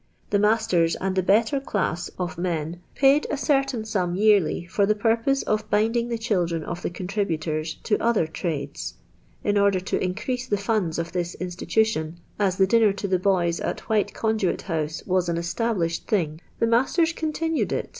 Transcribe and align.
The 0.31 0.39
masters 0.39 0.95
and 0.95 1.15
the 1.15 1.21
better 1.21 1.59
class 1.59 2.09
of 2.17 2.35
m^n 2.35 2.79
paid 2.95 3.25
a 3.29 3.35
ciMta 3.35 3.75
in 3.75 3.85
sum 3.85 4.15
yearly, 4.15 4.65
for 4.65 4.87
the 4.87 4.95
purpose 4.95 5.43
of 5.43 5.69
binding 5.69 6.09
the 6.09 6.17
childn 6.17 6.55
n 6.55 6.63
of 6.63 6.81
the 6.81 6.89
contributors 6.89 7.75
to 7.83 7.99
other 8.01 8.25
trades. 8.25 8.95
In 9.43 9.57
urdiT 9.57 9.93
lo 9.93 9.99
increase 9.99 10.47
the 10.47 10.57
funds 10.57 10.97
of 10.97 11.11
this 11.11 11.35
institution, 11.35 12.19
as 12.39 12.55
till' 12.57 12.65
dinner 12.65 12.93
to 12.93 13.07
the 13.07 13.19
boys 13.19 13.59
at 13.59 13.81
White 13.81 14.11
Conduit 14.15 14.63
Hou«e 14.63 14.89
was 15.05 15.29
an 15.29 15.37
established 15.37 16.07
thing, 16.07 16.41
the 16.57 16.65
masters 16.65 17.13
continued 17.13 17.71
it. 17.71 17.89